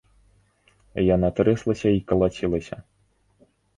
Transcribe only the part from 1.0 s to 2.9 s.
Яна трэслася і калацілася.